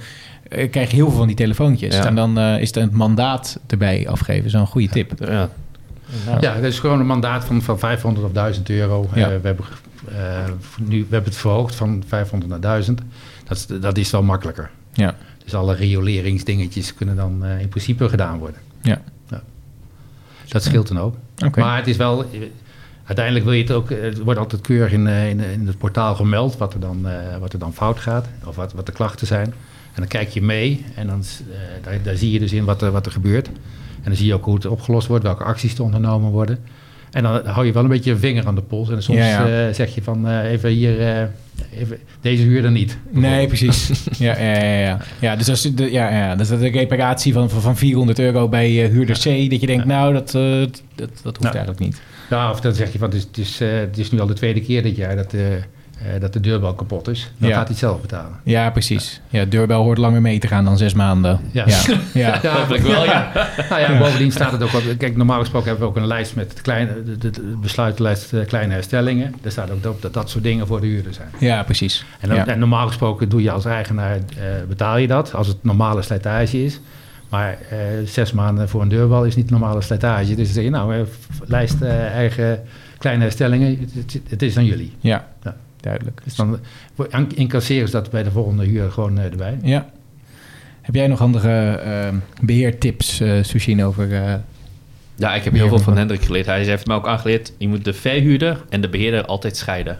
[0.49, 1.95] krijg je heel veel van die telefoontjes.
[1.95, 2.05] Ja.
[2.05, 4.49] En dan eh, is het een mandaat erbij afgeven.
[4.49, 5.11] Zo'n goede tip.
[5.19, 5.49] Ja.
[6.39, 9.09] Ja, dat is gewoon een mandaat van, van 500 of 1000 euro.
[9.13, 9.21] Ja.
[9.21, 9.65] Eh, we, hebben,
[10.07, 10.43] eh,
[10.79, 13.01] nu, we hebben het verhoogd van 500 naar 1000.
[13.47, 14.69] Dat is, dat is wel makkelijker.
[14.93, 15.15] Ja.
[15.49, 18.59] Dus alle rioleringsdingetjes kunnen dan eh, in principe gedaan worden.
[18.81, 19.01] Ja.
[20.47, 21.15] Dat scheelt dan ook.
[21.55, 22.23] Maar het is wel...
[22.23, 22.39] eh,
[23.03, 23.91] Uiteindelijk wil je het ook...
[23.91, 27.07] eh, Het wordt altijd keurig in, in, in het portaal gemeld wat er dan,
[27.39, 28.27] wat er dan fout gaat.
[28.45, 29.45] Of wat, wat de klachten zijn.
[29.93, 31.23] En dan kijk je mee en dan,
[31.83, 33.47] daar, daar zie je dus in wat er, wat er gebeurt.
[33.47, 36.59] En dan zie je ook hoe het opgelost wordt, welke acties er ondernomen worden.
[37.11, 38.89] En dan hou je wel een beetje je vinger aan de pols.
[38.89, 39.67] En soms Ja, ja.
[39.67, 41.23] eh, zeg je van eh, even hier, eh,
[41.79, 42.97] even, deze huurder niet.
[43.11, 43.89] Nee, precies.
[44.17, 44.97] Ja, ja, ja, ja.
[45.19, 48.47] ja dus als, de, ja, ja, dus dat de reparatie van, van, van 400 euro
[48.49, 49.49] bij huurder C...
[49.49, 51.49] dat je denkt, nou, dat, dat, dat hoeft Ja.
[51.51, 52.01] eigenlijk niet.
[52.29, 54.33] Ja, of dan zeg je van het is, het is, het is nu al de
[54.33, 55.33] tweede keer dit jaar dat,
[56.13, 57.31] eh, dat de deurbel kapot is.
[57.37, 57.55] Dan Ja.
[57.55, 58.39] gaat hij het zelf betalen.
[58.43, 59.21] Ja, precies.
[59.29, 61.39] Ja, deurbel hoort langer mee te gaan dan zes maanden.
[61.51, 61.63] Ja.
[61.67, 61.79] ja.
[62.13, 62.39] ja.
[62.41, 63.31] Ja, Hopelijk wel, ja.
[63.69, 64.81] Nou ja, bovendien staat het ook wel.
[64.97, 68.33] Kijk, normaal gesproken hebben we ook een lijst met de kleine, de, de, de besluitenlijst
[68.33, 69.35] eh, kleine herstellingen.
[69.41, 71.29] Daar staat ook op dat dat soort dingen voor de huurder zijn.
[71.39, 72.05] Ja, precies.
[72.19, 72.47] En, dan, ja.
[72.47, 76.63] en normaal gesproken doe je als eigenaar, eh, betaal je dat als het normale slijtage
[76.65, 76.79] is.
[77.29, 80.35] Maar eh, zes maanden voor een deurbal is niet normale slijtage.
[80.35, 81.05] Dus dan zeg je, nou,
[81.45, 82.61] lijst eh, eigen
[82.97, 84.93] kleine herstellingen, het, het- het is aan jullie.
[84.99, 85.55] Ja, Ja.
[85.79, 86.21] Duidelijk.
[86.23, 86.59] Dus dan
[87.35, 89.57] incasseren ze dat bij de volgende huur gewoon eh, erbij.
[89.61, 89.89] Ja.
[90.81, 94.13] Heb jij nog andere eh, beheertips, eh Sushin, over...
[94.13, 94.33] eh,
[95.15, 96.45] Ja, ik heb heel veel van Hendrik geleerd.
[96.45, 99.99] Hij heeft mij ook aangeleerd, je moet de verhuurder en de beheerder altijd scheiden.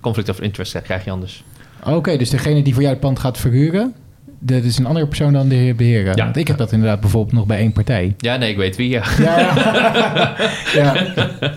[0.00, 1.44] Conflict of interest krijg je anders.
[1.84, 3.94] Oké, dus degene die voor jou het pand gaat verhuren...
[4.38, 6.16] dat is een andere persoon dan de beheerder.
[6.16, 6.24] Ja.
[6.24, 8.14] Want ik heb dat inderdaad bijvoorbeeld nog bij één partij.
[8.18, 9.02] Ja, nee, ik weet wie, ja.
[9.18, 11.06] Ja.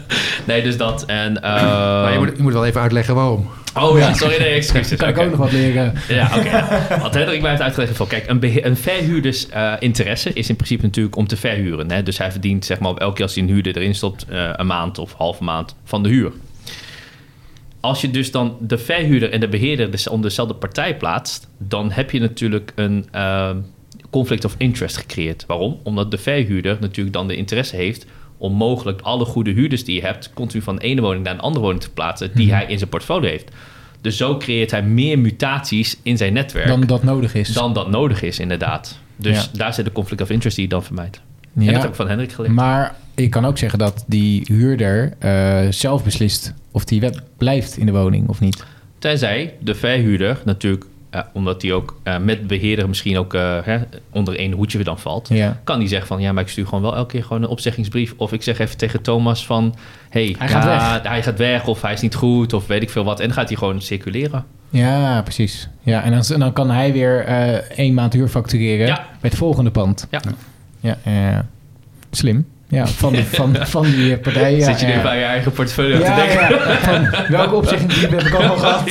[0.46, 1.06] Nee, dus dat.
[1.06, 3.48] En, maar je moet, je moet wel even uitleggen waarom.
[3.76, 4.98] oh ja, sorry, nee, excuses.
[4.98, 5.94] Kan ik ook nog wat leren?
[6.08, 6.66] Ja, oké.
[7.02, 10.84] Wat Hendrik mij heeft uitgelegd van, kijk, een, een verhuurders eh, interesse is in principe
[10.84, 11.92] natuurlijk om te verhuren.
[11.92, 12.04] Hè?
[12.04, 14.50] Dus hij verdient, zeg maar, op elke keer als hij een huurder erin stopt, eh,
[14.54, 16.32] een maand of halve maand van de huur.
[17.80, 21.92] Als je dus dan de verhuurder en de beheerder dus onder dezelfde partij plaatst, dan
[21.92, 23.50] heb je natuurlijk een eh,
[24.10, 25.44] conflict of interest gecreëerd.
[25.48, 25.80] Waarom?
[25.84, 28.06] Omdat de verhuurder natuurlijk dan de interesse heeft
[28.38, 31.40] om mogelijk alle goede huurders die je hebt, continu van de ene woning naar een
[31.40, 32.56] andere woning te plaatsen, die Mhm.
[32.56, 33.52] hij in zijn portfolio heeft.
[34.02, 37.48] Dus zo creëert hij meer mutaties in zijn netwerk Dan dat nodig is.
[37.54, 39.00] dan dat nodig is, inderdaad.
[39.16, 39.58] Dus Ja.
[39.58, 41.22] daar zit de conflict of interest die je dan vermijdt.
[41.56, 42.54] En dat heb ik van Hendrik geleerd.
[42.54, 46.54] Maar ik kan ook zeggen dat die huurder eh, zelf beslist...
[46.78, 48.64] of die wet blijft in de woning of niet.
[49.00, 53.78] Tenzij de verhuurder natuurlijk, eh, omdat hij ook eh, met beheerder misschien ook eh, hè,
[54.12, 55.60] onder één hoedje dan valt, Ja.
[55.64, 58.14] kan die zeggen van ja, maar ik stuur gewoon wel elke keer gewoon een opzeggingsbrief.
[58.18, 59.76] Of ik zeg even tegen Thomas van
[60.10, 60.66] hey, Hij ja, gaat
[61.02, 61.12] weg.
[61.12, 63.20] hij gaat weg of hij is niet goed of weet ik veel wat.
[63.20, 64.46] En dan gaat hij gewoon circuleren.
[64.70, 65.70] Ja, precies.
[65.82, 68.96] Ja, en dan, dan kan hij weer eh één maand huur factureren Ja.
[68.96, 70.08] bij het volgende pand.
[70.12, 70.22] Ja,
[71.04, 71.46] ja.
[72.12, 72.46] slim.
[72.70, 74.56] Ja, van, de, van, van die eh, partij.
[74.56, 75.02] Ja, Zit je nu ja.
[75.02, 76.60] bij je eigen portfolio te denken?
[76.80, 78.84] Van welke opzeggingsbrief heb ik allemaal gehad?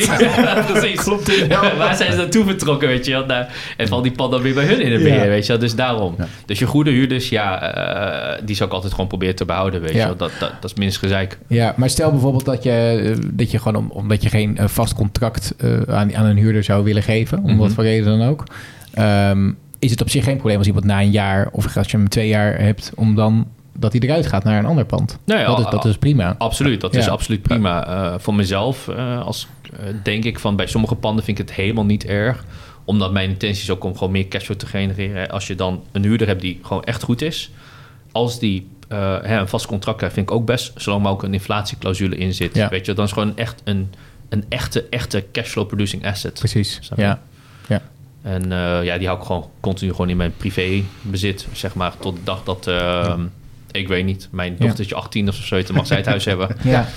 [0.71, 0.99] Precies.
[1.03, 1.47] Klopt.
[1.77, 3.27] Waar zijn ze naartoe vertrokken, weet je wel?
[3.27, 5.61] Daar- En val die pand dan weer bij hun in het beheer, weet je wel?
[5.61, 6.15] Dus daarom.
[6.45, 9.91] Dus je goede huurders, ja, eh, die zou ik altijd gewoon proberen te behouden, weet
[9.91, 10.15] je wel?
[10.15, 11.37] Dat, dat, dat is minst gezeik.
[11.47, 14.67] Ja, maar stel bijvoorbeeld dat je, eh, dat je gewoon, om, omdat je geen eh,
[14.67, 17.57] vast contract eh, aan, aan een huurder zou willen geven, om Mhm.
[17.57, 18.43] wat voor reden dan ook,
[18.93, 21.97] ehm, is het op zich geen probleem als iemand na een jaar of als je
[21.97, 23.47] hem twee jaar hebt, om dan
[23.79, 25.17] dat hij eruit gaat naar een ander pand.
[25.25, 26.35] Nou ja, dat, is, dat is prima.
[26.37, 27.11] Absoluut, dat is Ja.
[27.11, 27.87] absoluut prima.
[27.87, 29.47] Eh, voor mezelf, eh, als,
[29.79, 32.45] eh, denk ik van bij sommige panden vind ik het helemaal niet erg.
[32.85, 35.29] Omdat mijn intentie is ook om gewoon meer cashflow te genereren.
[35.29, 37.51] Als je dan een huurder hebt die gewoon echt goed is.
[38.11, 40.71] Als die hè, een vast contract krijgt, vind ik ook best.
[40.75, 42.55] Zolang maar ook een inflatieclausule in zit.
[42.55, 42.69] Ja.
[42.69, 43.93] Weet je, dan is gewoon echt een,
[44.29, 46.33] een echte, echte cashflow producing asset.
[46.33, 46.79] Precies.
[46.95, 47.01] Je?
[47.67, 47.81] Ja.
[48.21, 48.49] En
[48.83, 52.23] ja, die hou ik gewoon continu gewoon in mijn privé bezit, zeg maar, tot de
[52.23, 53.13] dag dat eh,
[53.77, 54.27] Ik weet niet.
[54.31, 56.47] Mijn dochtertje 18 of zo, dan mag zij het huis hebben.
[56.63, 56.87] Ja.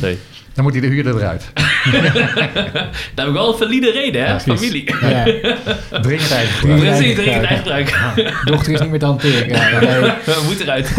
[0.00, 0.18] Nee.
[0.54, 1.50] Dan moet hij de huurder eruit.
[3.14, 4.28] Daar heb ik wel een valide reden, hè?
[4.28, 4.40] Ja.
[4.40, 4.84] Familie.
[5.00, 5.24] ja.
[6.00, 6.80] Dringend eigen gebruik.
[6.80, 8.44] Precies, eigen dringend eigen gebruik.
[8.44, 9.48] Dochter is niet meer te hanteren.
[9.48, 10.12] Ja, nee.
[10.44, 10.90] Moet eruit.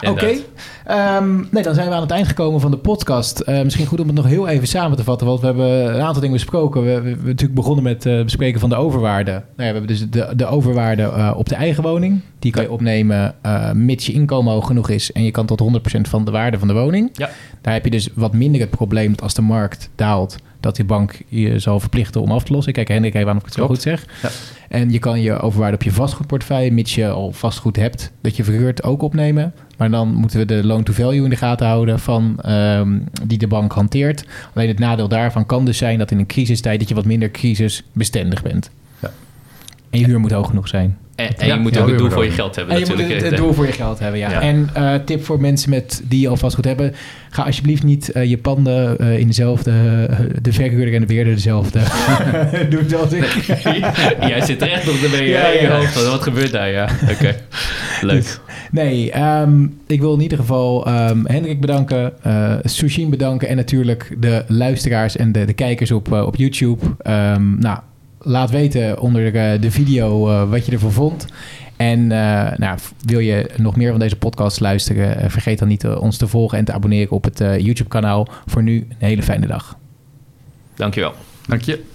[0.00, 0.36] Oké.
[0.84, 3.40] Ehm, nee, dan zijn we aan het eind gekomen van de podcast.
[3.40, 6.00] Eh, misschien goed om het nog heel even samen te vatten, want we hebben een
[6.00, 6.82] aantal dingen besproken.
[6.82, 9.30] We, we, we hebben natuurlijk begonnen met eh, bespreken van de overwaarde.
[9.30, 12.20] Nou ja, we hebben dus de, de overwaarde eh, op de eigen woning.
[12.38, 13.34] Die kan je opnemen
[13.72, 15.62] mits je inkomen hoog genoeg is en je kan tot
[15.96, 17.10] 100% van de waarde van de woning.
[17.12, 17.30] Ja.
[17.60, 20.84] Daar heb je dus wat minder het probleem dat als de markt daalt, dat die
[20.84, 22.72] bank je zal verplichten om af te lossen.
[22.72, 24.06] Kijk, Hendrik, even aan of ik het zo goed zeg.
[24.22, 24.30] Ja.
[24.68, 28.44] En je kan je overwaarde op je vastgoedportefeuille, mits je al vastgoed hebt, dat je
[28.44, 29.54] verhuurt, ook opnemen.
[29.76, 33.72] Maar dan moeten we de loan-to-value in de gaten houden van ehm, die de bank
[33.72, 34.24] hanteert.
[34.54, 37.30] Alleen het nadeel daarvan kan dus zijn dat in een crisistijd dat je wat minder
[37.30, 38.70] crisisbestendig bent.
[39.02, 39.10] Ja.
[39.90, 40.98] En je huur moet hoog genoeg zijn.
[41.16, 42.86] En, en Ja, je moet ja, ook een doel voor je geld hebben En je
[42.86, 43.22] moet natuurlijk.
[43.22, 44.30] het, het doel voor je geld hebben, ja.
[44.30, 44.40] Ja.
[44.40, 46.94] En eh, tip voor mensen met, die al vastgoed hebben.
[47.30, 49.72] Ga alsjeblieft niet eh, je panden eh, in dezelfde...
[50.42, 51.80] de verhuurder en de beheerder dezelfde.
[52.70, 53.24] Doe het als ik.
[54.30, 55.76] Jij zit er echt nog ermee Ja, ja, in je ja.
[55.76, 55.92] hoofd.
[55.92, 56.70] van, Wat gebeurt daar?
[56.70, 57.36] Ja, oké.
[58.00, 58.40] Leuk.
[58.70, 64.16] Nee, ehm, ik wil in ieder geval ehm, Hendrik bedanken, eh Sushin bedanken en natuurlijk
[64.18, 66.84] de luisteraars en de, de kijkers op, op YouTube.
[66.98, 67.78] Ehm, nou,
[68.24, 71.26] laat weten onder eh, de video eh, wat je ervan vond.
[71.76, 76.16] En eh, nou, wil je nog meer van deze podcast luisteren, vergeet dan niet ons
[76.16, 78.28] te volgen en te abonneren op het eh, YouTube-kanaal.
[78.46, 79.76] Voor nu een hele fijne dag.
[80.74, 81.14] Dankjewel.
[81.46, 81.93] Dank je.